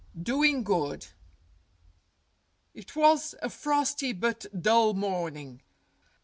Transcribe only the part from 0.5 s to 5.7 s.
GOOD IT was a frosty but dull morning.